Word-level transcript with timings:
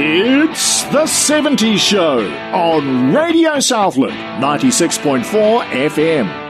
It's 0.00 0.84
The 0.84 1.02
70s 1.06 1.78
Show 1.78 2.20
on 2.54 3.12
Radio 3.12 3.58
Southland 3.58 4.14
96.4 4.40 5.64
FM. 5.88 6.48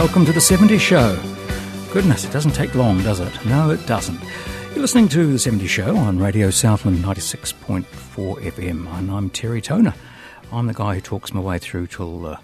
Welcome 0.00 0.24
to 0.24 0.32
the 0.32 0.40
70s 0.40 0.80
show. 0.80 1.14
Goodness, 1.92 2.24
it 2.24 2.32
doesn't 2.32 2.52
take 2.52 2.74
long, 2.74 3.02
does 3.02 3.20
it? 3.20 3.44
No, 3.44 3.68
it 3.68 3.86
doesn't. 3.86 4.18
You're 4.70 4.80
listening 4.80 5.10
to 5.10 5.26
The 5.26 5.36
70s 5.36 5.68
Show 5.68 5.94
on 5.94 6.18
Radio 6.18 6.48
Southland 6.48 7.04
96.4 7.04 7.84
FM, 7.84 8.90
and 8.96 9.10
I'm 9.10 9.28
Terry 9.28 9.60
Toner. 9.60 9.92
I'm 10.50 10.68
the 10.68 10.72
guy 10.72 10.94
who 10.94 11.02
talks 11.02 11.34
my 11.34 11.40
way 11.40 11.58
through 11.58 11.88
till, 11.88 12.24
uh, 12.24 12.38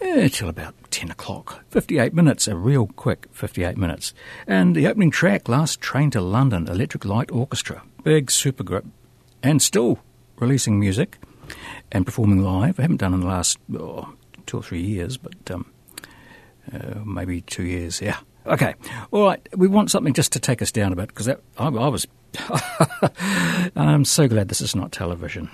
eh, 0.00 0.28
till 0.28 0.48
about 0.48 0.76
10 0.92 1.10
o'clock. 1.10 1.64
58 1.70 2.14
minutes, 2.14 2.46
a 2.46 2.54
real 2.54 2.86
quick 2.86 3.26
58 3.32 3.76
minutes. 3.76 4.14
And 4.46 4.76
the 4.76 4.86
opening 4.86 5.10
track, 5.10 5.48
Last 5.48 5.80
Train 5.80 6.12
to 6.12 6.20
London, 6.20 6.68
Electric 6.68 7.04
Light 7.04 7.32
Orchestra, 7.32 7.82
big 8.04 8.28
supergroup, 8.28 8.86
and 9.42 9.60
still 9.60 9.98
releasing 10.38 10.78
music 10.78 11.18
and 11.90 12.06
performing 12.06 12.44
live. 12.44 12.78
I 12.78 12.82
haven't 12.82 12.98
done 12.98 13.12
in 13.12 13.22
the 13.22 13.26
last 13.26 13.58
oh, 13.76 14.14
two 14.46 14.58
or 14.58 14.62
three 14.62 14.82
years, 14.82 15.16
but 15.16 15.50
um, 15.50 15.66
uh, 16.72 17.00
maybe 17.04 17.42
two 17.42 17.64
years, 17.64 18.00
yeah. 18.00 18.18
Okay, 18.46 18.74
all 19.10 19.24
right. 19.24 19.48
We 19.56 19.66
want 19.66 19.90
something 19.90 20.14
just 20.14 20.32
to 20.32 20.40
take 20.40 20.62
us 20.62 20.70
down 20.70 20.92
a 20.92 20.96
bit 20.96 21.08
because 21.08 21.28
I, 21.28 21.36
I 21.58 21.68
was. 21.68 22.06
I'm 23.76 24.04
so 24.04 24.28
glad 24.28 24.48
this 24.48 24.60
is 24.60 24.76
not 24.76 24.92
television. 24.92 25.50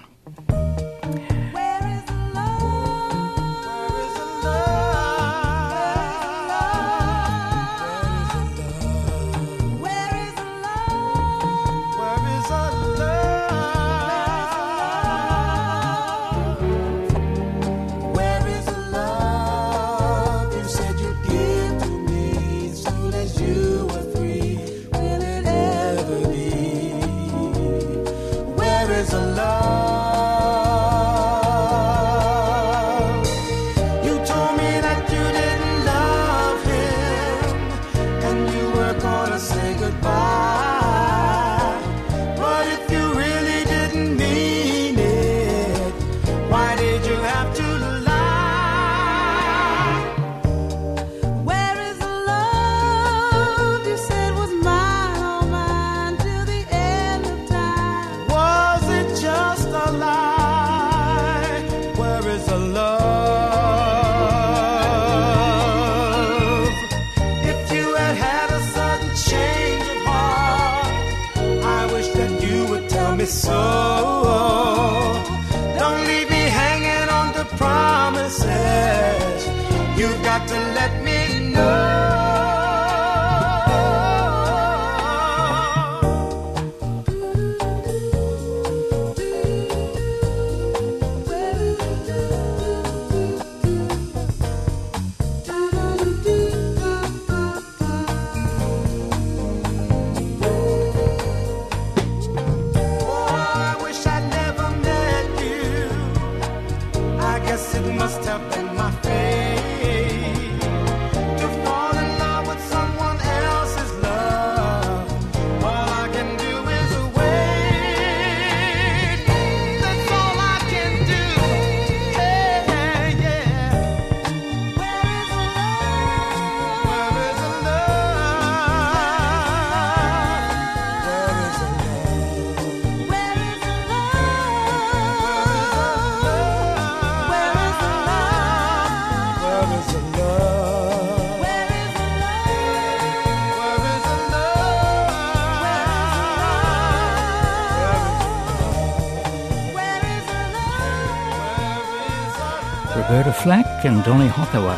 And 153.85 154.05
Donny 154.05 154.29
Hathaway. 154.29 154.77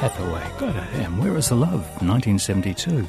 Hathaway, 0.00 0.50
God 0.58 0.74
damn, 0.92 1.18
where 1.18 1.36
is 1.36 1.48
the 1.48 1.54
love? 1.56 1.80
1972. 2.02 3.06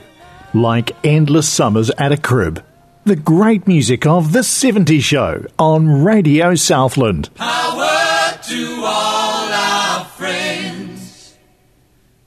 Like 0.53 0.95
endless 1.05 1.47
summers 1.47 1.89
at 1.91 2.11
a 2.11 2.17
crib. 2.17 2.63
The 3.05 3.15
great 3.15 3.67
music 3.67 4.05
of 4.05 4.31
The 4.33 4.43
70 4.43 4.99
Show 4.99 5.45
on 5.57 6.03
Radio 6.03 6.55
Southland. 6.55 7.33
Power 7.35 8.39
to 8.43 8.83
all 8.85 9.51
our 9.51 10.05
friends, 10.05 11.37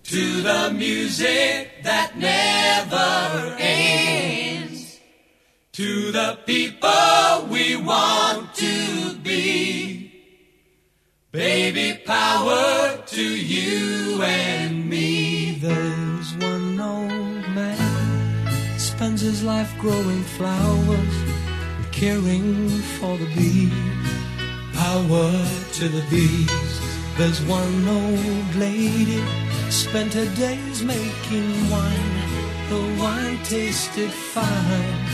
to 0.04 0.42
the 0.42 0.72
music 0.74 1.82
that 1.84 2.16
never 2.16 3.56
ends, 3.58 5.00
to 5.72 6.12
the 6.12 6.38
people 6.46 7.48
we 7.48 7.76
want 7.76 8.32
to 8.32 8.41
be. 8.41 8.41
Baby, 11.32 11.98
power 12.04 13.02
to 13.06 13.22
you 13.22 14.22
and 14.22 14.86
me. 14.86 15.52
There's 15.52 16.34
one 16.34 16.78
old 16.78 17.48
man 17.56 18.78
spends 18.78 19.22
his 19.22 19.42
life 19.42 19.72
growing 19.78 20.24
flowers 20.24 21.14
and 21.78 21.90
caring 21.90 22.68
for 22.68 23.16
the 23.16 23.24
bees. 23.34 23.72
Power 24.74 25.32
to 25.72 25.88
the 25.88 26.04
bees. 26.10 26.80
There's 27.16 27.40
one 27.46 27.88
old 27.88 28.54
lady 28.56 29.24
spent 29.70 30.12
her 30.12 30.28
days 30.34 30.82
making 30.82 31.70
wine. 31.70 32.28
The 32.68 33.02
wine 33.02 33.38
tasted 33.44 34.10
fine. 34.10 35.06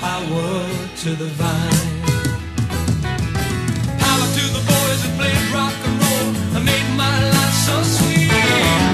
Power 0.00 0.68
to 0.96 1.10
the 1.14 1.30
vine. 1.40 2.02
Power 3.98 4.26
to 4.36 4.46
the 4.52 4.75
so 7.66 7.82
sweet. 7.82 8.85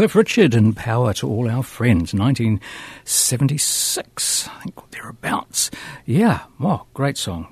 Cliff 0.00 0.14
Richard 0.14 0.54
and 0.54 0.74
Power 0.74 1.12
to 1.12 1.28
All 1.28 1.50
Our 1.50 1.62
Friends, 1.62 2.14
1976, 2.14 4.48
I 4.48 4.62
think, 4.62 4.90
thereabouts. 4.92 5.70
Yeah, 6.06 6.44
wow, 6.58 6.86
great 6.94 7.18
song. 7.18 7.48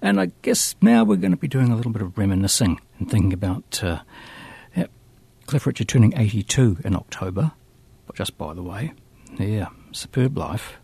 And 0.00 0.20
I 0.20 0.26
guess 0.42 0.76
now 0.80 1.02
we're 1.02 1.16
going 1.16 1.32
to 1.32 1.36
be 1.36 1.48
doing 1.48 1.72
a 1.72 1.74
little 1.74 1.90
bit 1.90 2.02
of 2.02 2.16
reminiscing 2.16 2.80
and 3.00 3.10
thinking 3.10 3.32
about 3.32 3.82
uh, 3.82 4.02
yeah, 4.76 4.86
Cliff 5.46 5.66
Richard 5.66 5.88
turning 5.88 6.16
82 6.16 6.78
in 6.84 6.94
October, 6.94 7.50
but 8.06 8.14
just 8.14 8.38
by 8.38 8.54
the 8.54 8.62
way. 8.62 8.92
Yeah, 9.36 9.70
superb 9.90 10.38
life. 10.38 10.74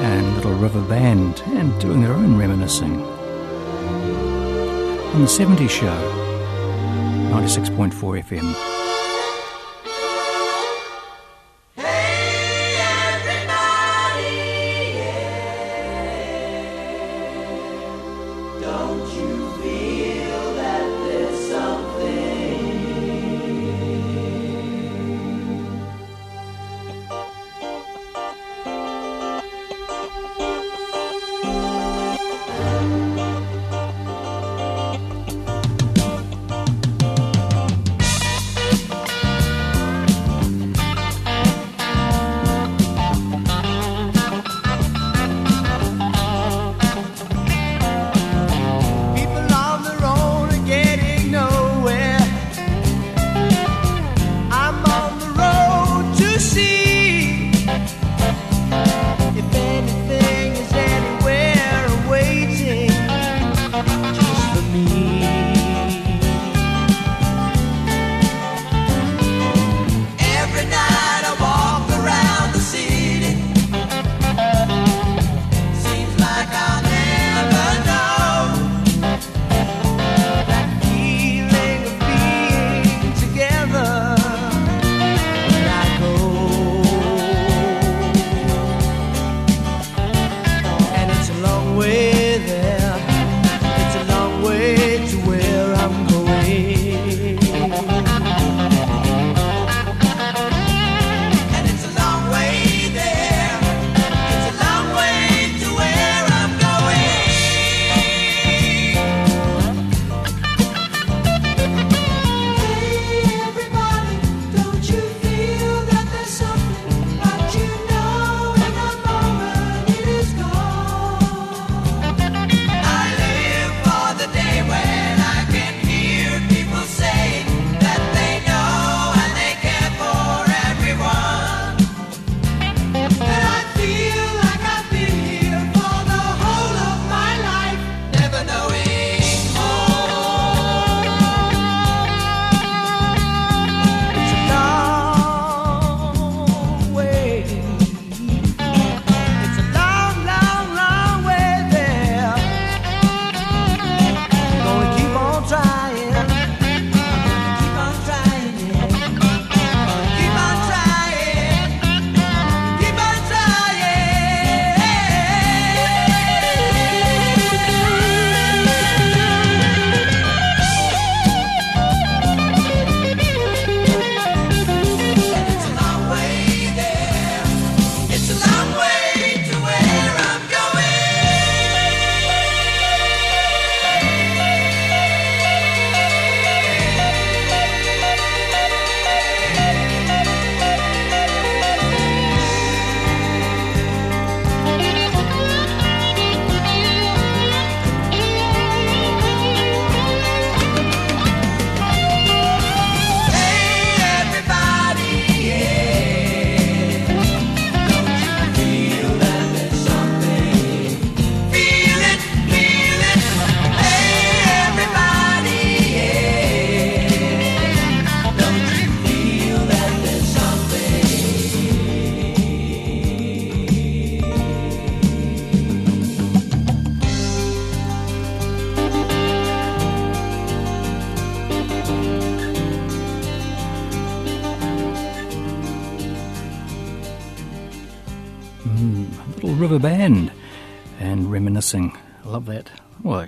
And 0.00 0.36
Little 0.36 0.54
River 0.54 0.82
Band, 0.82 1.42
and 1.46 1.76
doing 1.80 2.02
their 2.02 2.12
own 2.12 2.38
reminiscing. 2.38 3.02
On 5.14 5.22
the 5.22 5.26
70s 5.26 5.70
show, 5.70 6.23
96.4 7.34 8.22
FM. 8.22 8.83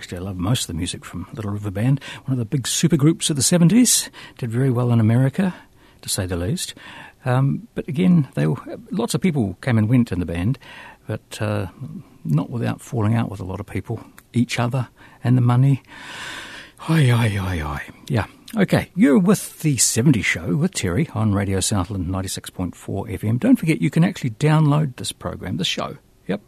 Actually, 0.06 0.18
I 0.18 0.20
love 0.20 0.36
most 0.36 0.62
of 0.62 0.66
the 0.68 0.74
music 0.74 1.04
from 1.04 1.26
Little 1.32 1.50
River 1.50 1.72
Band. 1.72 2.00
One 2.26 2.32
of 2.34 2.38
the 2.38 2.44
big 2.44 2.62
supergroups 2.62 3.28
of 3.28 3.34
the 3.34 3.42
70s. 3.42 4.08
Did 4.38 4.52
very 4.52 4.70
well 4.70 4.92
in 4.92 5.00
America, 5.00 5.52
to 6.02 6.08
say 6.08 6.26
the 6.26 6.36
least. 6.36 6.76
Um, 7.24 7.66
but 7.74 7.88
again, 7.88 8.28
they 8.34 8.46
were, 8.46 8.56
lots 8.92 9.14
of 9.14 9.20
people 9.20 9.58
came 9.62 9.76
and 9.76 9.88
went 9.88 10.12
in 10.12 10.20
the 10.20 10.24
band, 10.26 10.60
but 11.08 11.42
uh, 11.42 11.66
not 12.24 12.50
without 12.50 12.80
falling 12.80 13.16
out 13.16 13.32
with 13.32 13.40
a 13.40 13.44
lot 13.44 13.58
of 13.58 13.66
people, 13.66 14.00
each 14.32 14.60
other, 14.60 14.86
and 15.24 15.36
the 15.36 15.42
money. 15.42 15.82
Aye, 16.88 17.10
aye, 17.10 17.36
aye, 17.36 17.62
aye. 17.62 17.88
Yeah. 18.06 18.26
Okay, 18.56 18.92
you're 18.94 19.18
with 19.18 19.58
the 19.62 19.76
70 19.76 20.22
show 20.22 20.54
with 20.54 20.72
Terry 20.72 21.08
on 21.14 21.34
Radio 21.34 21.58
Southland 21.58 22.06
96.4 22.06 22.74
FM. 23.18 23.40
Don't 23.40 23.56
forget 23.56 23.82
you 23.82 23.90
can 23.90 24.04
actually 24.04 24.30
download 24.30 24.94
this 24.94 25.10
program, 25.10 25.56
the 25.56 25.64
show. 25.64 25.96
Yep. 26.28 26.42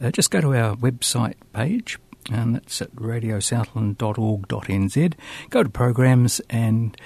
Uh, 0.00 0.10
just 0.10 0.32
go 0.32 0.40
to 0.40 0.52
our 0.56 0.74
website 0.74 1.34
page, 1.52 1.96
and 2.30 2.54
that's 2.54 2.80
at 2.82 2.94
radiosouthland.org.nz. 2.96 5.14
Go 5.50 5.62
to 5.62 5.68
programs 5.68 6.40
and 6.50 6.96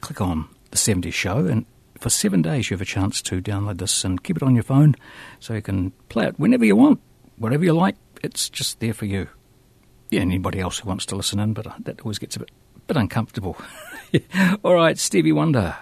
click 0.00 0.20
on 0.20 0.48
the 0.70 0.78
70 0.78 1.10
show, 1.10 1.46
and 1.46 1.66
for 1.98 2.10
seven 2.10 2.42
days 2.42 2.70
you 2.70 2.74
have 2.74 2.82
a 2.82 2.86
chance 2.86 3.20
to 3.22 3.42
download 3.42 3.78
this 3.78 4.04
and 4.04 4.22
keep 4.22 4.36
it 4.36 4.42
on 4.42 4.54
your 4.54 4.62
phone 4.62 4.94
so 5.38 5.54
you 5.54 5.62
can 5.62 5.90
play 6.08 6.26
it 6.26 6.38
whenever 6.38 6.64
you 6.64 6.76
want, 6.76 7.00
whatever 7.36 7.64
you 7.64 7.72
like. 7.72 7.96
It's 8.22 8.48
just 8.48 8.80
there 8.80 8.94
for 8.94 9.06
you. 9.06 9.28
Yeah, 10.10 10.20
anybody 10.20 10.60
else 10.60 10.78
who 10.78 10.88
wants 10.88 11.06
to 11.06 11.16
listen 11.16 11.38
in, 11.38 11.54
but 11.54 11.66
uh, 11.66 11.74
that 11.80 12.00
always 12.00 12.18
gets 12.18 12.36
a 12.36 12.40
bit 12.40 12.50
bit 12.86 12.96
uncomfortable. 12.96 13.56
All 14.64 14.74
right, 14.74 14.98
Stevie 14.98 15.30
Wonder. 15.30 15.76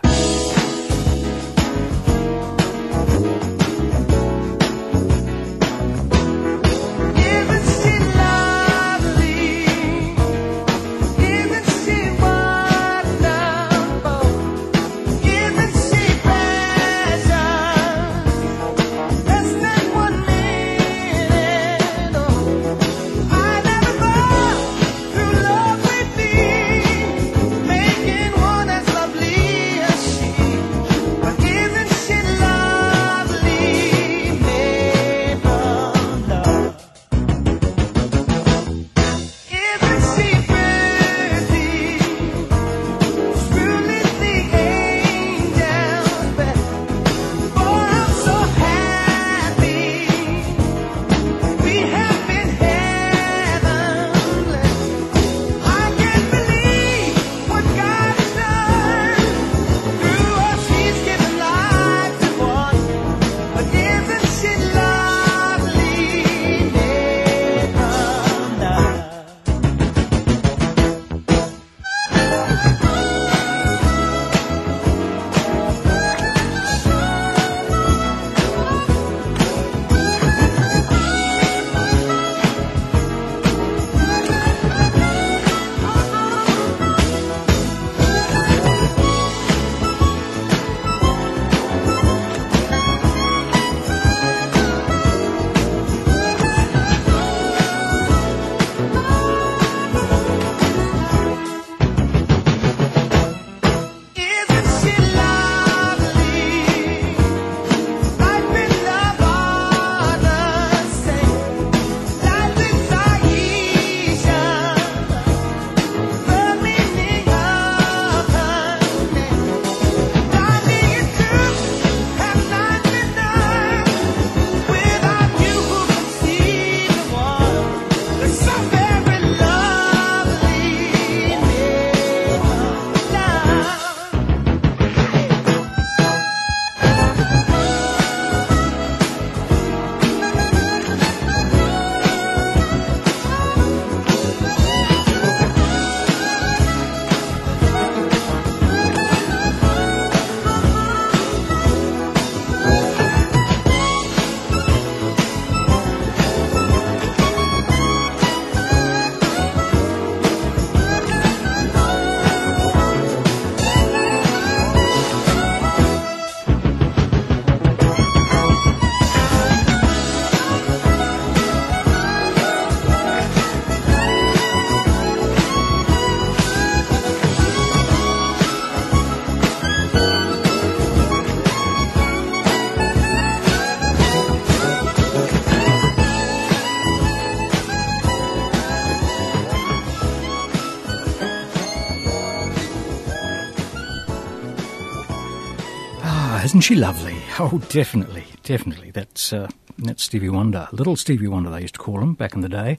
Isn't 196.58 196.74
she 196.74 196.74
lovely? 196.74 197.16
Oh, 197.38 197.62
definitely, 197.68 198.24
definitely. 198.42 198.90
That's 198.90 199.32
uh, 199.32 199.46
that's 199.78 200.02
Stevie 200.02 200.28
Wonder, 200.28 200.66
little 200.72 200.96
Stevie 200.96 201.28
Wonder. 201.28 201.50
They 201.50 201.60
used 201.60 201.74
to 201.74 201.80
call 201.80 202.00
him 202.00 202.14
back 202.14 202.34
in 202.34 202.40
the 202.40 202.48
day 202.48 202.78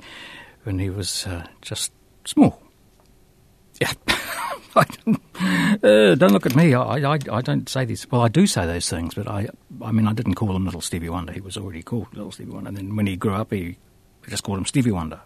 when 0.63 0.79
he 0.79 0.89
was 0.89 1.25
uh, 1.25 1.47
just 1.61 1.93
small. 2.25 2.61
Yeah, 3.79 3.93
uh, 4.75 6.15
don't 6.15 6.33
look 6.33 6.45
at 6.45 6.57
me. 6.57 6.73
I, 6.73 7.13
I, 7.13 7.19
I 7.31 7.41
don't 7.41 7.69
say 7.69 7.85
these. 7.85 8.05
Well, 8.11 8.19
I 8.19 8.27
do 8.27 8.45
say 8.45 8.65
those 8.65 8.89
things, 8.89 9.13
but 9.13 9.29
I 9.29 9.47
I 9.81 9.93
mean 9.93 10.09
I 10.09 10.11
didn't 10.11 10.35
call 10.35 10.53
him 10.53 10.65
little 10.65 10.81
Stevie 10.81 11.07
Wonder. 11.07 11.31
He 11.31 11.39
was 11.39 11.55
already 11.55 11.81
called 11.81 12.07
little 12.13 12.33
Stevie 12.33 12.51
Wonder. 12.51 12.67
And 12.67 12.77
then 12.77 12.97
when 12.97 13.07
he 13.07 13.15
grew 13.15 13.33
up, 13.33 13.53
he 13.53 13.77
just 14.27 14.43
called 14.43 14.57
him 14.57 14.65
Stevie 14.65 14.91
Wonder. 14.91 15.21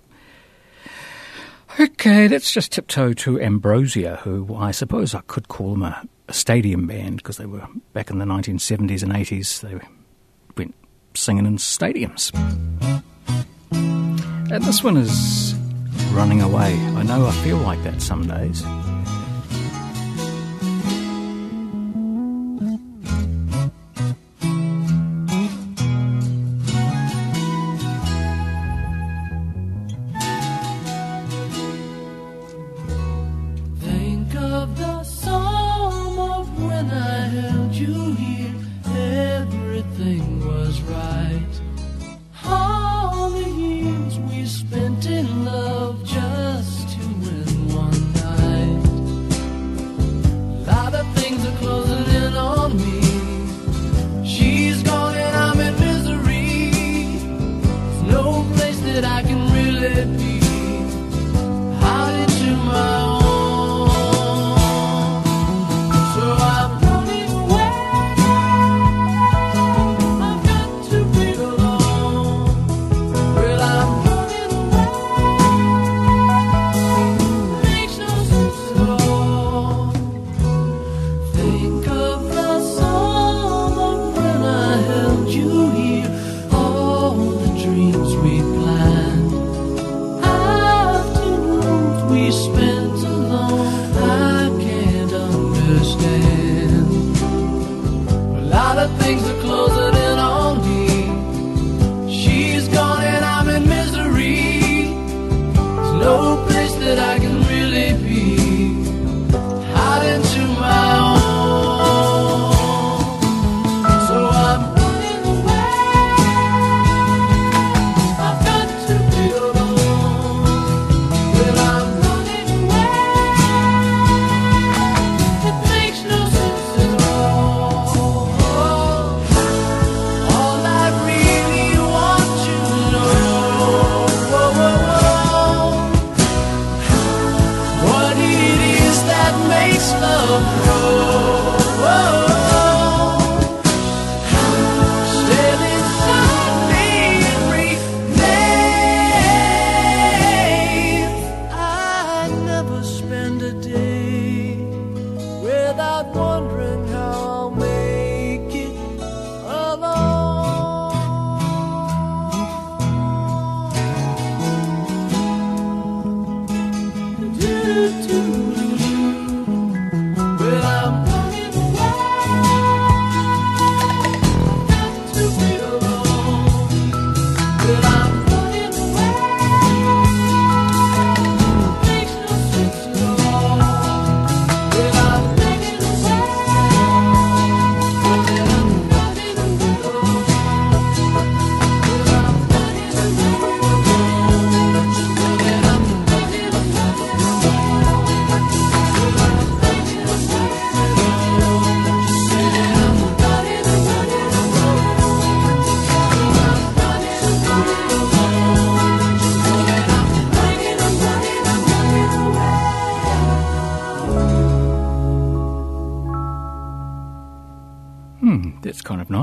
Okay, 1.79 2.27
let's 2.27 2.51
just 2.51 2.73
tiptoe 2.73 3.13
to 3.13 3.41
Ambrosia, 3.41 4.17
who 4.17 4.55
I 4.55 4.69
suppose 4.69 5.15
I 5.15 5.21
could 5.21 5.47
call 5.47 5.73
him 5.73 5.81
a, 5.81 6.07
stadium 6.33 6.87
band 6.87 7.17
because 7.17 7.37
they 7.37 7.45
were 7.45 7.65
back 7.93 8.09
in 8.09 8.17
the 8.17 8.25
1970s 8.25 9.03
and 9.03 9.13
80s. 9.13 9.61
They 9.61 9.79
went 10.57 10.75
singing 11.13 11.45
in 11.45 11.57
stadiums. 11.57 12.33
And 13.71 14.63
this 14.63 14.83
one 14.83 14.97
is 14.97 15.55
running 16.11 16.41
away. 16.41 16.73
I 16.73 17.03
know 17.03 17.25
I 17.25 17.31
feel 17.43 17.57
like 17.57 17.81
that 17.83 18.01
some 18.01 18.27
days. 18.27 18.63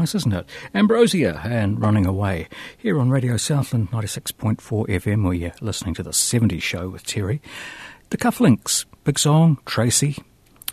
Nice, 0.00 0.14
isn't 0.14 0.32
it? 0.32 0.46
Ambrosia 0.72 1.42
and 1.44 1.78
Running 1.78 2.06
Away 2.06 2.48
here 2.78 2.98
on 2.98 3.10
Radio 3.10 3.36
Southland 3.36 3.90
96.4 3.90 4.58
FM, 4.88 5.24
where 5.24 5.34
you're 5.34 5.52
listening 5.60 5.92
to 5.92 6.02
the 6.02 6.10
70s 6.10 6.62
show 6.62 6.88
with 6.88 7.04
Terry. 7.04 7.42
The 8.08 8.16
Cufflinks, 8.16 8.86
big 9.04 9.18
song, 9.18 9.58
Tracy. 9.66 10.16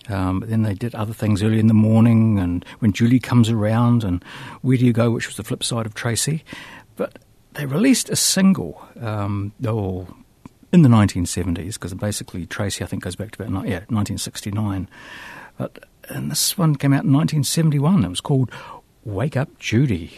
Um, 0.08 0.46
then 0.48 0.62
they 0.62 0.74
did 0.74 0.96
other 0.96 1.12
things 1.12 1.44
early 1.44 1.60
in 1.60 1.68
the 1.68 1.74
morning, 1.74 2.40
and 2.40 2.64
when 2.80 2.94
Julie 2.94 3.20
comes 3.20 3.50
around, 3.50 4.06
and 4.06 4.24
Where 4.62 4.78
Do 4.78 4.86
You 4.86 4.94
Go, 4.94 5.12
which 5.12 5.28
was 5.28 5.36
the 5.36 5.44
flip 5.44 5.62
side 5.62 5.86
of 5.86 5.94
Tracy. 5.94 6.46
But 6.96 7.20
they 7.52 7.66
released 7.66 8.10
a 8.10 8.16
single, 8.16 8.82
um, 9.02 9.52
oh, 9.66 10.08
in 10.72 10.84
the 10.84 10.90
1970s, 10.90 11.74
because 11.74 11.94
basically 11.96 12.46
Tracy, 12.46 12.82
I 12.82 12.88
think, 12.88 13.04
goes 13.04 13.18
back 13.18 13.32
to 13.32 13.44
about 13.44 13.68
yeah, 13.68 13.84
1969. 13.90 14.88
But 15.58 15.80
and 16.10 16.32
this 16.32 16.58
one 16.58 16.76
came 16.76 16.94
out 16.94 17.04
in 17.04 17.14
1971. 17.14 18.04
It 18.04 18.10
was 18.10 18.22
called 18.22 18.52
Wake 19.08 19.38
Up 19.38 19.58
Judy. 19.58 20.18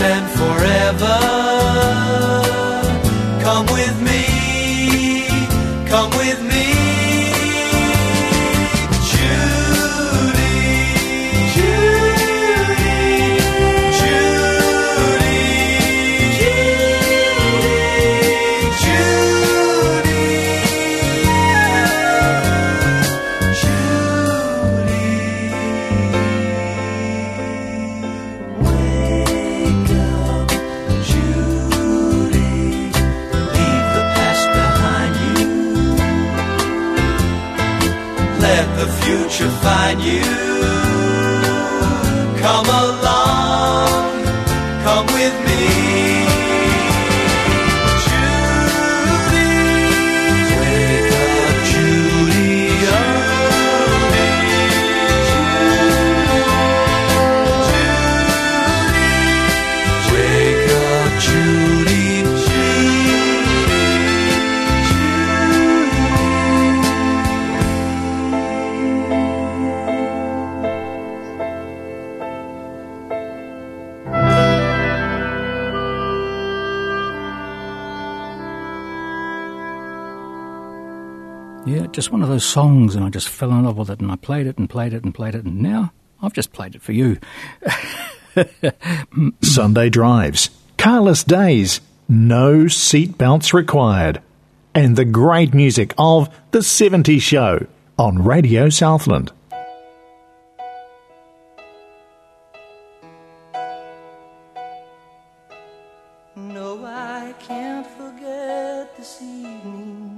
And 0.00 0.30
forever. 0.30 0.53
songs, 82.54 82.94
and 82.94 83.04
I 83.04 83.08
just 83.08 83.28
fell 83.28 83.50
in 83.50 83.64
love 83.64 83.76
with 83.76 83.90
it, 83.90 83.98
and 83.98 84.12
I 84.12 84.16
played 84.16 84.46
it 84.46 84.58
and 84.58 84.70
played 84.70 84.94
it 84.94 85.02
and 85.02 85.12
played 85.12 85.34
it, 85.34 85.44
and 85.44 85.60
now 85.60 85.92
I've 86.22 86.32
just 86.32 86.52
played 86.52 86.76
it 86.76 86.82
for 86.82 86.92
you. 86.92 87.18
Sunday 89.42 89.90
drives, 89.90 90.50
carless 90.78 91.24
days, 91.24 91.80
no 92.08 92.66
seatbelts 92.66 93.52
required, 93.52 94.22
and 94.72 94.94
the 94.94 95.04
great 95.04 95.52
music 95.52 95.94
of 95.98 96.32
The 96.52 96.62
70 96.62 97.18
Show 97.18 97.66
on 97.98 98.22
Radio 98.22 98.68
Southland. 98.68 99.32
No, 106.36 106.84
I 106.84 107.34
can't 107.40 107.86
forget 107.98 108.96
this 108.96 109.20
evening 109.20 110.13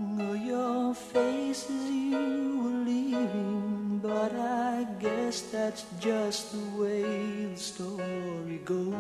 faces 0.95 1.91
you 1.91 2.61
were 2.63 2.85
leaving, 2.85 4.01
but 4.03 4.33
I 4.35 4.87
guess 4.99 5.43
that's 5.43 5.85
just 6.01 6.53
the 6.53 6.81
way 6.81 7.47
the 7.47 7.57
story 7.57 8.61
goes. 8.65 8.95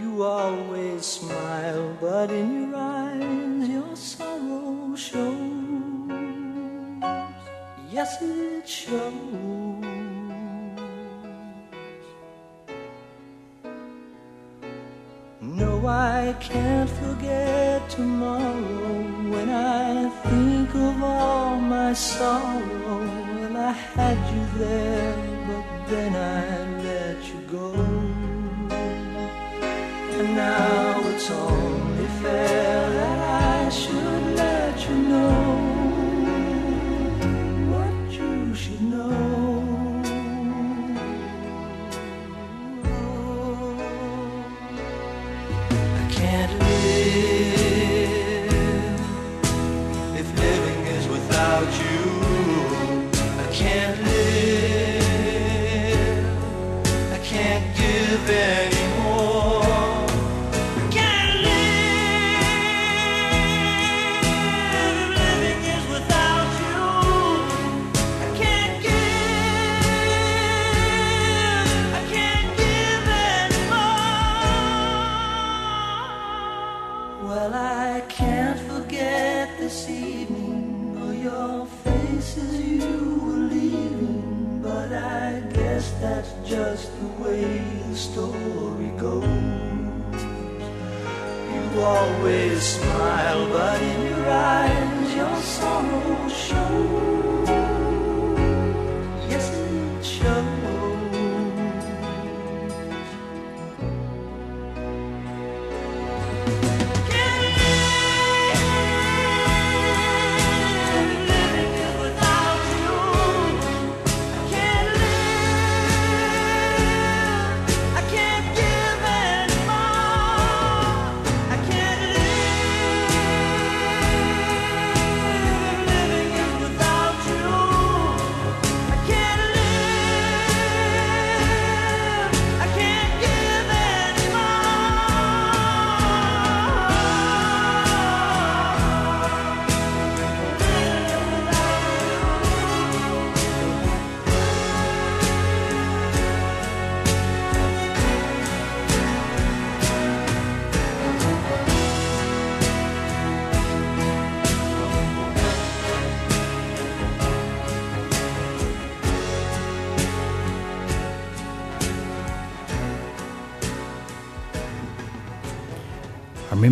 You 0.00 0.22
always 0.22 1.04
smile, 1.04 1.96
but 2.00 2.30
in 2.30 2.70
your 2.70 2.76
eyes 2.76 3.68
your 3.68 3.96
sorrow 3.96 4.94
shows. 4.96 5.60
Yes, 7.90 8.22
it 8.22 8.68
shows. 8.68 9.40
No, 15.40 15.86
I 15.86 16.34
can't 16.38 16.90
forget 16.90 17.49
my 21.90 21.94
sorrow. 21.94 23.00
Well, 23.34 23.56
I 23.56 23.72
had 23.72 24.18
you 24.32 24.44
there, 24.60 25.16
but 25.48 25.66
then 25.90 26.12
I 26.14 26.82
let 26.84 27.18
you 27.30 27.40
go. 27.50 27.72
And 30.16 30.28
now 30.36 31.00
it's 31.10 31.28
only 31.32 31.59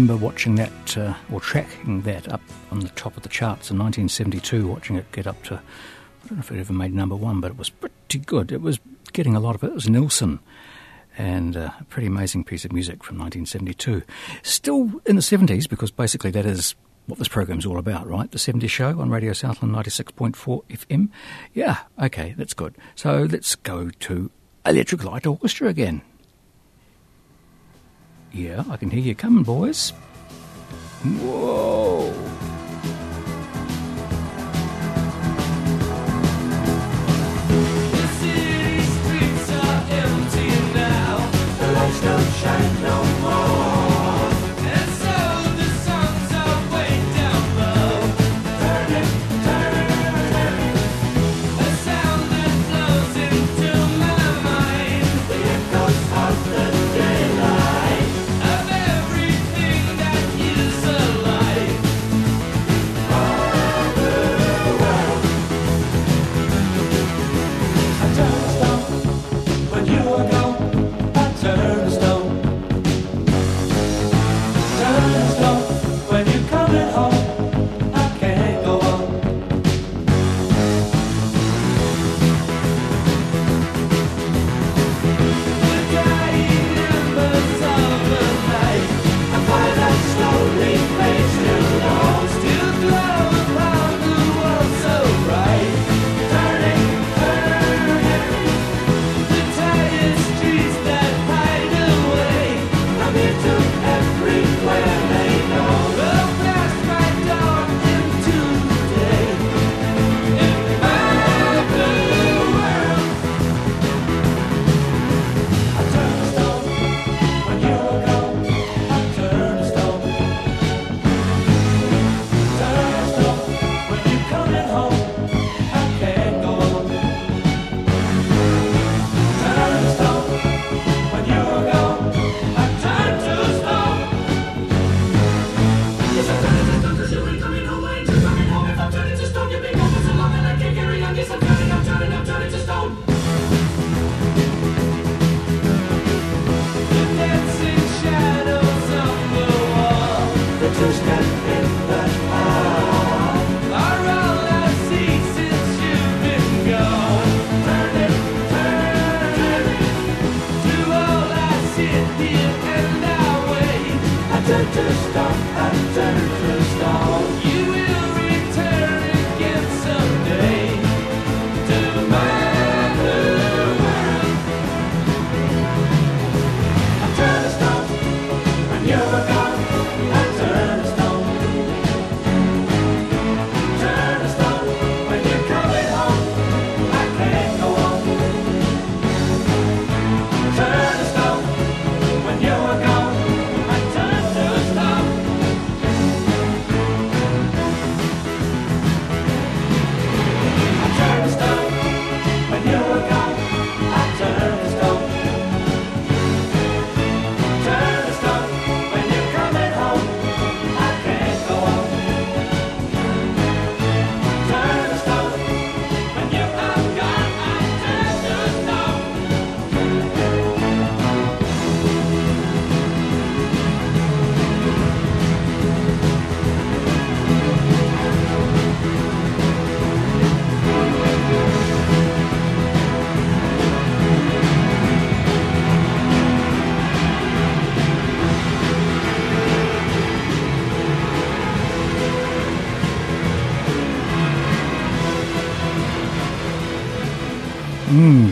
remember 0.08 0.24
watching 0.24 0.54
that, 0.54 0.96
uh, 0.96 1.12
or 1.30 1.38
tracking 1.38 2.00
that 2.00 2.32
up 2.32 2.40
on 2.70 2.80
the 2.80 2.88
top 2.90 3.14
of 3.18 3.22
the 3.22 3.28
charts 3.28 3.70
in 3.70 3.78
1972, 3.78 4.66
watching 4.66 4.96
it 4.96 5.10
get 5.12 5.26
up 5.26 5.42
to, 5.42 5.56
I 5.56 6.28
don't 6.28 6.38
know 6.38 6.40
if 6.40 6.50
it 6.50 6.58
ever 6.58 6.72
made 6.72 6.94
number 6.94 7.14
one, 7.14 7.42
but 7.42 7.50
it 7.50 7.58
was 7.58 7.68
pretty 7.68 8.18
good. 8.20 8.50
It 8.50 8.62
was 8.62 8.80
getting 9.12 9.36
a 9.36 9.40
lot 9.40 9.54
of 9.54 9.62
it. 9.62 9.66
It 9.66 9.74
was 9.74 9.88
Nilsson, 9.88 10.38
and 11.18 11.58
uh, 11.58 11.72
a 11.78 11.84
pretty 11.90 12.06
amazing 12.06 12.44
piece 12.44 12.64
of 12.64 12.72
music 12.72 13.04
from 13.04 13.18
1972. 13.18 14.02
Still 14.42 14.92
in 15.04 15.16
the 15.16 15.22
70s, 15.22 15.68
because 15.68 15.90
basically 15.90 16.30
that 16.30 16.46
is 16.46 16.74
what 17.04 17.18
this 17.18 17.28
program's 17.28 17.66
all 17.66 17.76
about, 17.76 18.06
right? 18.06 18.30
The 18.30 18.38
70s 18.38 18.70
show 18.70 18.98
on 18.98 19.10
Radio 19.10 19.34
Southland 19.34 19.74
96.4 19.74 20.64
FM. 20.70 21.10
Yeah, 21.52 21.80
okay, 22.00 22.34
that's 22.38 22.54
good. 22.54 22.76
So 22.94 23.28
let's 23.30 23.56
go 23.56 23.90
to 23.90 24.30
Electric 24.64 25.04
Light 25.04 25.26
Orchestra 25.26 25.68
again. 25.68 26.00
Yeah, 28.32 28.64
I 28.70 28.76
can 28.76 28.90
hear 28.90 29.00
you 29.00 29.14
coming, 29.14 29.42
boys. 29.42 29.90
Whoa. 31.02 32.12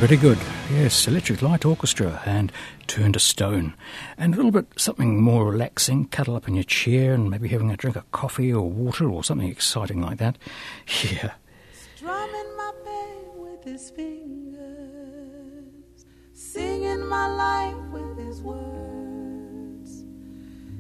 very 0.07 0.21
good. 0.21 0.39
Yes, 0.71 1.09
Electric 1.09 1.43
Light 1.43 1.65
Orchestra 1.65 2.23
and 2.25 2.53
Turn 2.87 3.13
to 3.15 3.19
Stone. 3.19 3.75
And 4.17 4.35
a 4.35 4.37
little 4.37 4.53
bit 4.53 4.67
something 4.77 5.21
more 5.21 5.51
relaxing, 5.51 6.07
cuddle 6.07 6.37
up 6.37 6.47
in 6.47 6.55
your 6.55 6.63
chair 6.63 7.13
and 7.13 7.29
maybe 7.29 7.49
having 7.49 7.73
a 7.73 7.77
drink 7.77 7.97
of 7.97 8.09
coffee 8.13 8.53
or 8.53 8.71
water 8.71 9.11
or 9.11 9.25
something 9.25 9.49
exciting 9.49 10.01
like 10.01 10.19
that. 10.19 10.39
Yeah. 11.03 11.33
Strumming 11.97 12.57
my 12.57 12.73
with 13.37 13.65
his 13.65 13.91
fingers, 13.91 14.65
singing 16.33 17.05
my 17.09 17.27
life 17.27 17.91
with 17.91 18.17
his 18.17 18.41
words, 18.43 20.05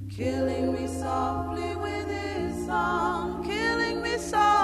killing 0.08 0.72
me 0.72 0.86
softly 0.86 1.74
with 1.74 2.08
his 2.08 2.64
song, 2.66 3.42
killing 3.44 4.02
me 4.02 4.18
softly. 4.18 4.55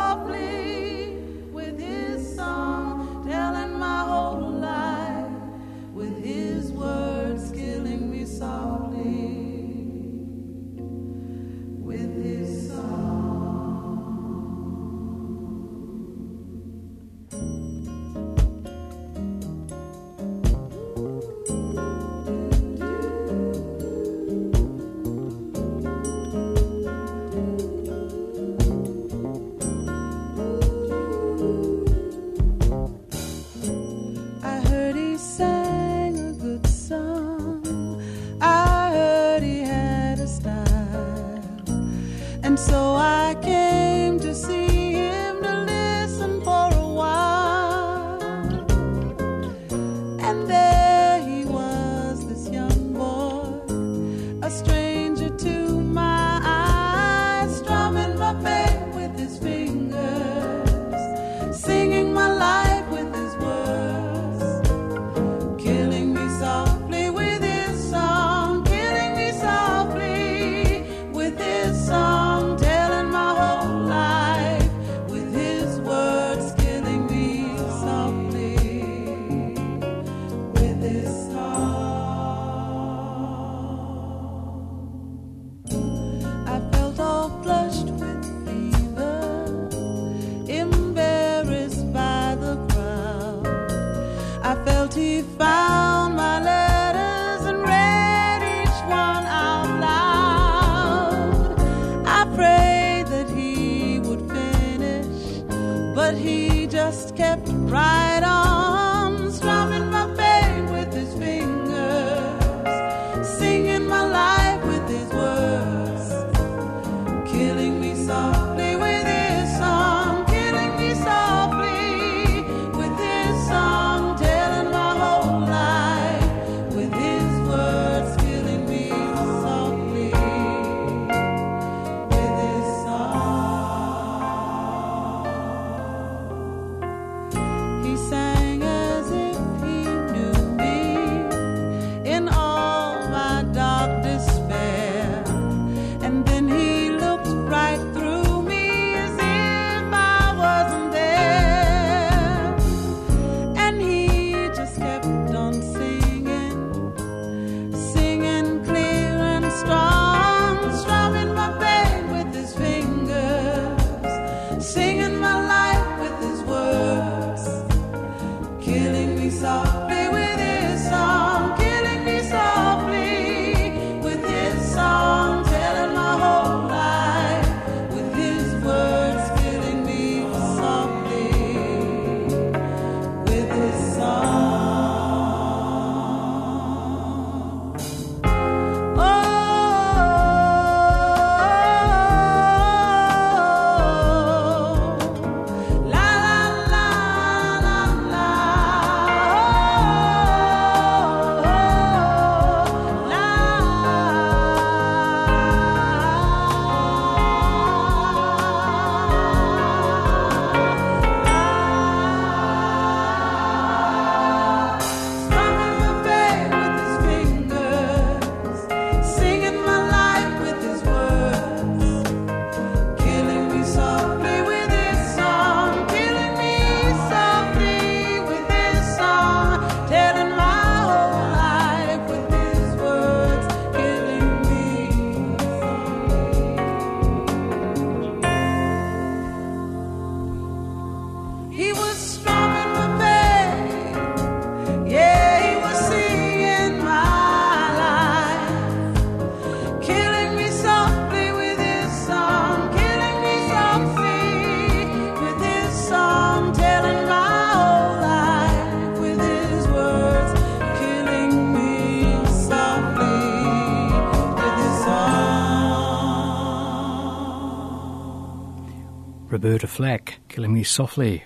Roberta 269.53 269.67
Flack, 269.67 270.19
Killing 270.31 270.55
Me 270.55 270.63
Softly 270.63 271.25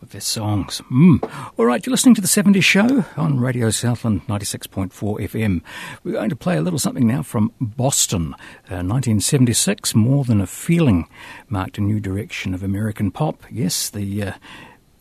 with 0.00 0.10
their 0.10 0.20
songs. 0.20 0.80
Mm. 0.92 1.28
All 1.58 1.66
right, 1.66 1.84
you're 1.84 1.90
listening 1.90 2.14
to 2.14 2.20
The 2.20 2.28
70s 2.28 2.62
Show 2.62 3.04
on 3.16 3.40
Radio 3.40 3.70
Southland 3.70 4.24
96.4 4.28 4.92
FM. 4.92 5.62
We're 6.04 6.12
going 6.12 6.30
to 6.30 6.36
play 6.36 6.56
a 6.56 6.62
little 6.62 6.78
something 6.78 7.04
now 7.04 7.24
from 7.24 7.50
Boston. 7.60 8.34
Uh, 8.70 8.86
1976, 8.86 9.96
More 9.96 10.22
Than 10.22 10.40
a 10.40 10.46
Feeling, 10.46 11.08
marked 11.48 11.78
a 11.78 11.80
new 11.80 11.98
direction 11.98 12.54
of 12.54 12.62
American 12.62 13.10
pop. 13.10 13.42
Yes, 13.50 13.90
the 13.90 14.22
uh, 14.22 14.32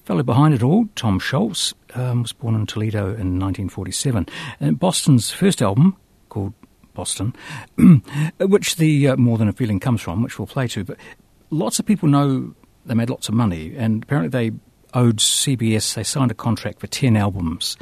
fellow 0.05 0.23
behind 0.23 0.55
it 0.55 0.63
all, 0.63 0.87
Tom 0.95 1.19
Scholz, 1.19 1.75
um, 1.93 2.23
was 2.23 2.33
born 2.33 2.55
in 2.55 2.65
Toledo 2.65 3.01
in 3.03 3.37
1947. 3.37 4.25
And 4.59 4.79
Boston's 4.79 5.29
first 5.29 5.61
album, 5.61 5.95
called 6.29 6.55
Boston, 6.95 7.35
which 8.39 8.77
the 8.77 9.09
uh, 9.09 9.15
More 9.15 9.37
Than 9.37 9.47
a 9.47 9.53
Feeling 9.53 9.79
comes 9.79 10.01
from, 10.01 10.23
which 10.23 10.39
we'll 10.39 10.47
play 10.47 10.67
to, 10.69 10.83
but 10.83 10.97
lots 11.49 11.79
of 11.79 11.85
people 11.85 12.09
know 12.09 12.53
they 12.85 12.93
made 12.93 13.09
lots 13.09 13.27
of 13.27 13.35
money, 13.35 13.75
and 13.75 14.03
apparently 14.03 14.29
they 14.29 14.55
owed 14.93 15.17
CBS. 15.17 15.93
They 15.93 16.03
signed 16.03 16.31
a 16.31 16.35
contract 16.35 16.79
for 16.79 16.87
ten 16.87 17.17
albums, 17.17 17.77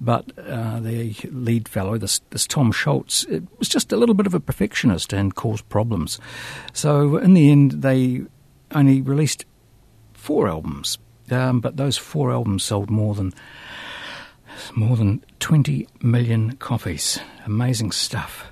but 0.00 0.32
uh, 0.38 0.80
the 0.80 1.14
lead 1.30 1.68
fellow, 1.68 1.98
this, 1.98 2.20
this 2.30 2.46
Tom 2.46 2.72
Scholz, 2.72 3.28
it 3.28 3.42
was 3.58 3.68
just 3.68 3.92
a 3.92 3.96
little 3.96 4.14
bit 4.14 4.26
of 4.26 4.34
a 4.34 4.40
perfectionist 4.40 5.12
and 5.12 5.34
caused 5.34 5.68
problems. 5.68 6.18
So 6.72 7.16
in 7.16 7.34
the 7.34 7.50
end, 7.50 7.82
they 7.82 8.22
only 8.72 9.02
released 9.02 9.44
four 10.12 10.48
albums, 10.48 10.98
um, 11.30 11.60
but 11.60 11.76
those 11.76 11.96
four 11.96 12.32
albums 12.32 12.64
sold 12.64 12.90
more 12.90 13.14
than 13.14 13.32
more 14.74 14.96
than 14.96 15.24
twenty 15.40 15.88
million 16.00 16.56
copies. 16.56 17.18
Amazing 17.44 17.90
stuff. 17.90 18.46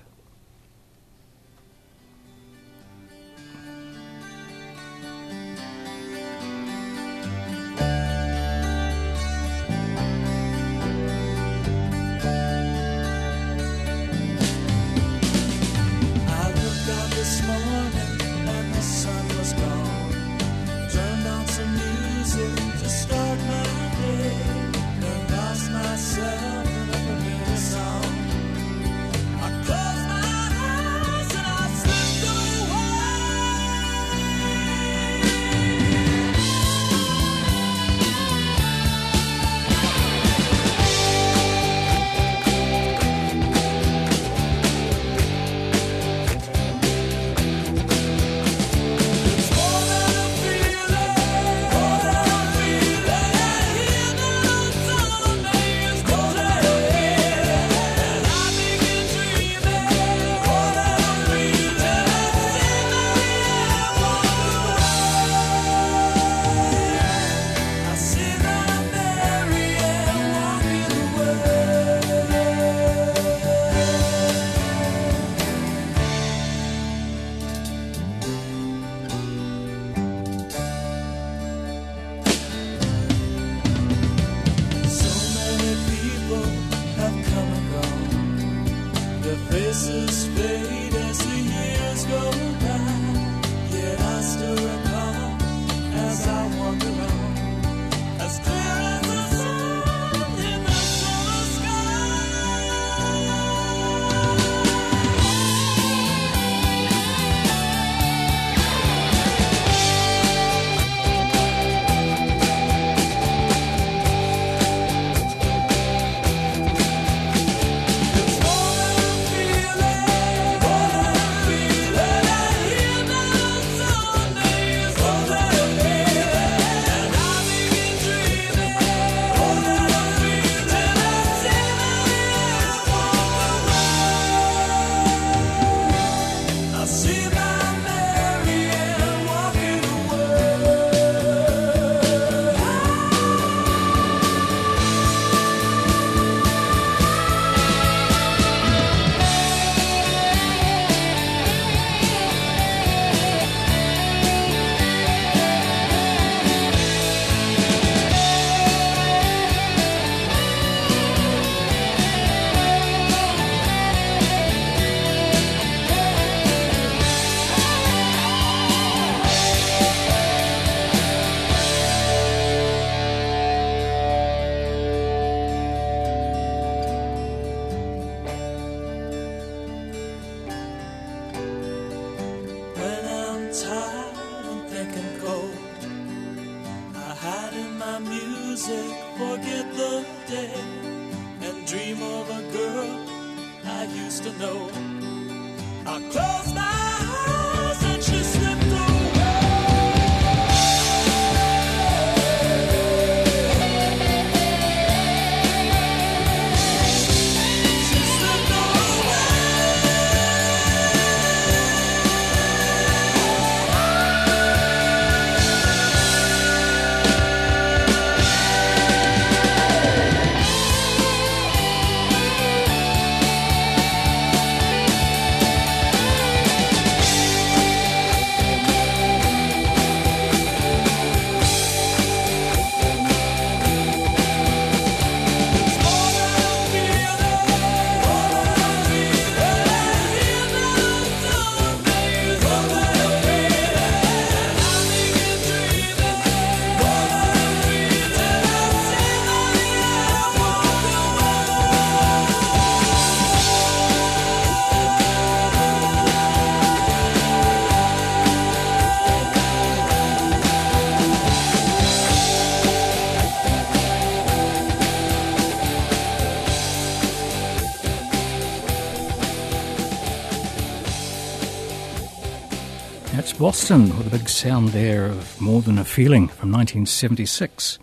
Boston 273.63 273.97
with 273.97 274.09
a 274.09 274.19
big 274.19 274.29
sound 274.29 274.71
there 274.71 275.07
of 275.07 275.41
More 275.41 275.63
Than 275.63 275.79
a 275.79 275.85
Feeling 275.85 276.27
from 276.27 276.51
1976. 276.51 277.79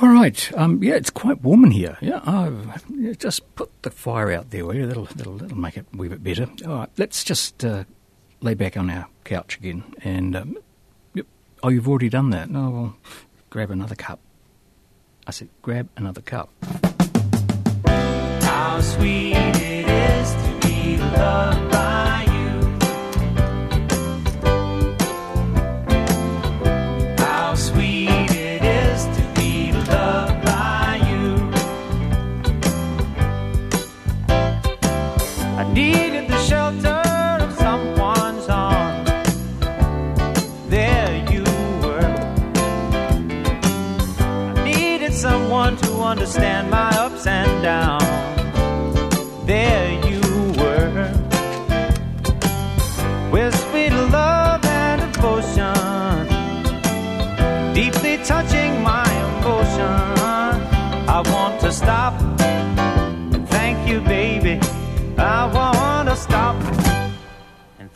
All 0.00 0.08
right, 0.08 0.50
um, 0.56 0.82
yeah, 0.82 0.94
it's 0.94 1.10
quite 1.10 1.42
warm 1.42 1.66
in 1.66 1.70
here. 1.70 1.98
Yeah, 2.00 2.22
I've, 2.24 2.82
yeah, 2.88 3.12
just 3.12 3.54
put 3.56 3.70
the 3.82 3.90
fire 3.90 4.32
out 4.32 4.48
there, 4.48 4.64
will 4.64 4.74
you? 4.74 4.86
That'll, 4.86 5.04
that'll, 5.04 5.36
that'll 5.36 5.58
make 5.58 5.76
it 5.76 5.84
a 5.92 5.96
wee 5.98 6.08
bit 6.08 6.24
better. 6.24 6.48
All 6.66 6.76
right, 6.76 6.88
let's 6.96 7.24
just 7.24 7.62
uh, 7.62 7.84
lay 8.40 8.54
back 8.54 8.78
on 8.78 8.88
our 8.88 9.08
couch 9.24 9.58
again. 9.58 9.84
And, 10.02 10.34
um, 10.34 10.56
yep. 11.12 11.26
oh, 11.62 11.68
you've 11.68 11.86
already 11.86 12.08
done 12.08 12.30
that? 12.30 12.48
No, 12.48 12.70
well, 12.70 12.96
grab 13.50 13.70
another 13.70 13.96
cup. 13.96 14.18
I 15.26 15.30
said, 15.30 15.50
grab 15.60 15.90
another 15.94 16.22
cup. 16.22 16.48
How 17.84 18.80
sweet 18.80 19.34
it 19.34 19.86
is 19.86 20.32
to 20.32 20.66
be 20.66 20.96
loved 20.96 21.70
by 21.70 22.27
needed 35.78 36.26
the 36.28 36.40
shelter 36.42 37.02
of 37.44 37.52
someone's 37.54 38.48
arms. 38.48 39.08
There 40.68 41.14
you 41.32 41.44
were. 41.82 42.10
I 44.50 44.64
needed 44.64 45.14
someone 45.14 45.76
to 45.76 45.92
understand 46.12 46.68
my 46.68 46.90
ups 47.04 47.28
and 47.28 47.62
downs. 47.62 48.37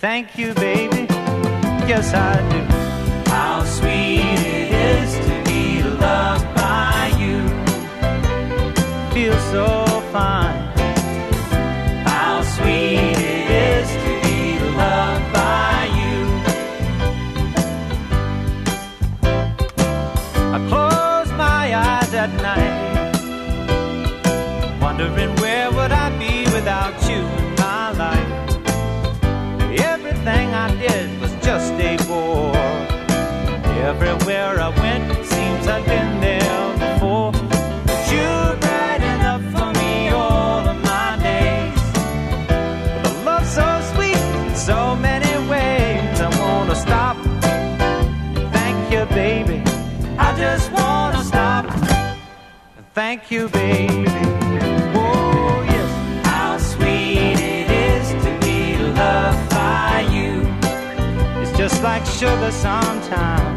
Thank 0.03 0.37
you, 0.37 0.53
baby. 0.55 1.07
Yes, 1.91 2.13
I 2.13 2.35
do. 2.51 2.61
How 3.31 3.63
sweet 3.65 4.41
it 4.59 4.69
is 4.91 5.11
to 5.27 5.35
be 5.49 5.63
loved 6.07 6.49
by 6.57 7.13
you. 7.23 7.39
Feels 9.15 9.45
so 9.55 9.67
fine. 10.11 10.61
How 12.11 12.43
sweet 12.57 13.17
it 13.35 13.47
is 13.71 13.89
to 14.05 14.13
be 14.27 14.41
loved 14.83 15.29
by 15.33 15.77
you. 16.01 16.19
I 20.57 20.59
close 20.73 21.31
my 21.47 21.65
eyes 21.87 22.13
at 22.13 22.31
night, 22.49 22.75
wondering 24.81 25.42
you, 53.33 53.49
baby. 53.49 54.05
Oh, 54.95 55.65
yes. 55.67 56.27
How 56.27 56.59
sweet 56.59 57.41
it 57.41 57.71
is 57.71 58.11
to 58.25 58.47
be 58.47 58.77
loved 58.77 59.49
by 59.49 60.07
you. 60.13 60.43
It's 61.41 61.57
just 61.57 61.83
like 61.83 62.05
sugar 62.05 62.51
sometimes. 62.51 63.52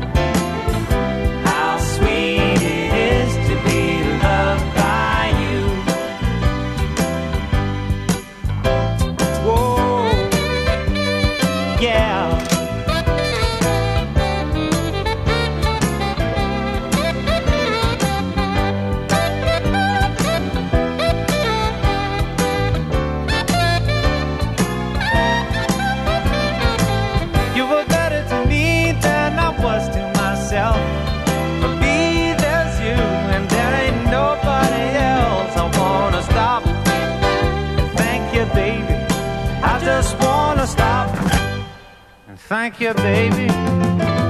Thank 42.48 42.80
you, 42.80 42.94
baby. 42.94 44.25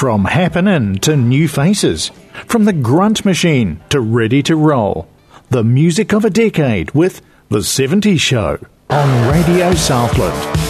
From 0.00 0.24
happening 0.24 0.94
to 1.00 1.14
new 1.14 1.46
faces, 1.46 2.10
from 2.46 2.64
the 2.64 2.72
grunt 2.72 3.26
machine 3.26 3.82
to 3.90 4.00
ready 4.00 4.42
to 4.44 4.56
roll. 4.56 5.06
The 5.50 5.62
music 5.62 6.14
of 6.14 6.24
a 6.24 6.30
decade 6.30 6.90
with 6.92 7.20
The 7.50 7.58
70s 7.58 8.18
Show 8.18 8.64
on 8.88 9.30
Radio 9.30 9.74
Southland. 9.74 10.69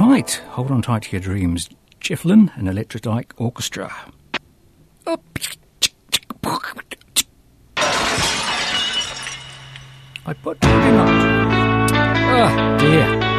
tight. 0.00 0.40
Hold 0.52 0.70
on 0.70 0.80
tight 0.80 1.02
to 1.02 1.12
your 1.12 1.20
dreams. 1.20 1.68
Jeff 2.00 2.24
Lynne 2.24 2.50
and 2.56 2.66
Electric 2.66 3.04
Light 3.04 3.30
Orchestra. 3.36 3.94
I 5.06 5.16
put 10.42 10.56
it 10.56 10.94
up. 10.94 11.08
Ah, 12.32 12.76
oh, 12.76 12.78
dear. 12.78 13.29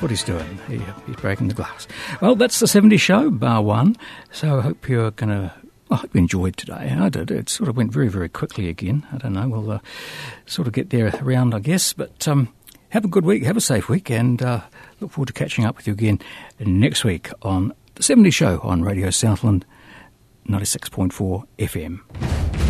What 0.00 0.10
he's 0.10 0.24
doing. 0.24 0.58
He, 0.68 0.80
he's 1.06 1.16
breaking 1.16 1.48
the 1.48 1.54
glass. 1.54 1.86
Well, 2.20 2.34
that's 2.34 2.60
the 2.60 2.66
70 2.66 2.96
show, 2.96 3.30
bar 3.30 3.62
one. 3.62 3.96
So 4.32 4.58
I 4.58 4.62
hope 4.62 4.88
you're 4.88 5.10
going 5.12 5.30
to. 5.30 5.52
I 5.90 5.96
hope 5.96 6.14
you 6.14 6.20
enjoyed 6.20 6.56
today. 6.56 6.96
I 6.96 7.08
did. 7.08 7.32
It 7.32 7.48
sort 7.48 7.68
of 7.68 7.76
went 7.76 7.92
very, 7.92 8.06
very 8.08 8.28
quickly 8.28 8.68
again. 8.68 9.04
I 9.12 9.18
don't 9.18 9.32
know. 9.32 9.48
We'll 9.48 9.72
uh, 9.72 9.78
sort 10.46 10.68
of 10.68 10.72
get 10.72 10.90
there 10.90 11.12
around, 11.20 11.52
I 11.52 11.58
guess. 11.58 11.92
But 11.92 12.28
um, 12.28 12.48
have 12.90 13.04
a 13.04 13.08
good 13.08 13.24
week. 13.24 13.42
Have 13.42 13.56
a 13.56 13.60
safe 13.60 13.88
week. 13.88 14.08
And 14.08 14.40
uh, 14.40 14.60
look 15.00 15.10
forward 15.10 15.26
to 15.26 15.32
catching 15.32 15.64
up 15.64 15.76
with 15.76 15.88
you 15.88 15.92
again 15.92 16.20
next 16.60 17.02
week 17.02 17.30
on 17.42 17.72
the 17.96 18.04
70 18.04 18.30
show 18.30 18.60
on 18.62 18.82
Radio 18.82 19.10
Southland 19.10 19.64
96.4 20.48 21.44
FM. 21.58 22.69